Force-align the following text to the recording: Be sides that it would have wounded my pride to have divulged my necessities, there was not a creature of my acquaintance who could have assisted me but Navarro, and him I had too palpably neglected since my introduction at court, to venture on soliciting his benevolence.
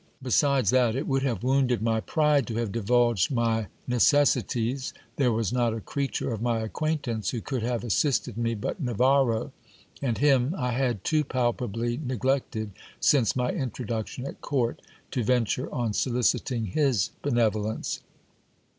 Be 0.19 0.31
sides 0.31 0.71
that 0.71 0.95
it 0.95 1.05
would 1.07 1.21
have 1.21 1.43
wounded 1.43 1.79
my 1.79 1.99
pride 1.99 2.47
to 2.47 2.55
have 2.55 2.71
divulged 2.71 3.29
my 3.31 3.67
necessities, 3.87 4.95
there 5.17 5.31
was 5.31 5.53
not 5.53 5.75
a 5.75 5.79
creature 5.79 6.33
of 6.33 6.41
my 6.41 6.61
acquaintance 6.61 7.29
who 7.29 7.39
could 7.39 7.61
have 7.61 7.83
assisted 7.83 8.35
me 8.35 8.55
but 8.55 8.79
Navarro, 8.81 9.51
and 10.01 10.17
him 10.17 10.55
I 10.57 10.71
had 10.71 11.03
too 11.03 11.23
palpably 11.23 11.97
neglected 12.03 12.71
since 12.99 13.35
my 13.35 13.51
introduction 13.51 14.25
at 14.25 14.41
court, 14.41 14.81
to 15.11 15.23
venture 15.23 15.71
on 15.71 15.93
soliciting 15.93 16.65
his 16.65 17.11
benevolence. 17.21 17.99